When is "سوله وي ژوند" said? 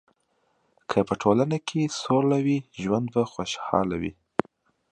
2.03-3.07